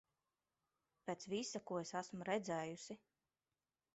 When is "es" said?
1.83-1.93